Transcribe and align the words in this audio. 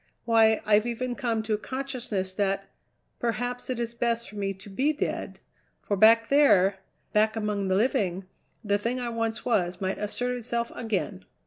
Why, 0.25 0.61
I've 0.65 0.87
even 0.87 1.13
come 1.13 1.43
to 1.43 1.53
a 1.53 1.59
consciousness 1.59 2.33
that 2.33 2.65
perhaps 3.19 3.69
it 3.69 3.79
is 3.79 3.93
best 3.93 4.27
for 4.27 4.35
me 4.35 4.51
to 4.55 4.67
be 4.67 4.93
dead, 4.93 5.39
for 5.77 5.95
back 5.95 6.29
there, 6.29 6.79
back 7.13 7.35
among 7.35 7.67
the 7.67 7.75
living, 7.75 8.25
the 8.63 8.79
thing 8.79 8.99
I 8.99 9.09
once 9.09 9.45
was 9.45 9.79
might 9.79 9.99
assert 9.99 10.35
itself 10.35 10.71
again." 10.73 11.23